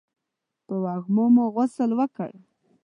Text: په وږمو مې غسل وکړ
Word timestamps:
په 0.65 0.73
وږمو 0.83 1.25
مې 1.33 1.45
غسل 1.55 1.91
وکړ 1.99 2.31